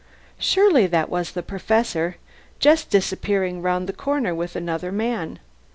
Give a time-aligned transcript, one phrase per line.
[0.39, 2.15] Surely that was the Professor,
[2.57, 5.37] just disappearing round the corner with another man?